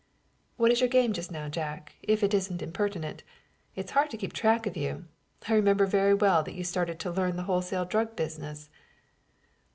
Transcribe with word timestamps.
"What 0.57 0.71
is 0.71 0.79
your 0.79 0.89
game 0.89 1.13
just 1.13 1.31
now, 1.31 1.47
Jack, 1.47 1.93
if 2.01 2.23
it 2.23 2.33
isn't 2.33 2.63
impertinent? 2.63 3.21
It's 3.75 3.91
hard 3.91 4.09
to 4.09 4.17
keep 4.17 4.33
track 4.33 4.65
of 4.65 4.75
you. 4.75 5.05
I 5.47 5.53
remember 5.53 5.85
very 5.85 6.15
well 6.15 6.41
that 6.41 6.55
you 6.55 6.63
started 6.63 6.93
in 6.93 6.97
to 6.97 7.11
learn 7.11 7.35
the 7.35 7.43
wholesale 7.43 7.85
drug 7.85 8.15
business." 8.15 8.71